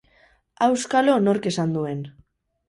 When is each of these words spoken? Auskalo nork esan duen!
Auskalo 0.67 1.19
nork 1.27 1.51
esan 1.53 1.77
duen! 1.79 2.03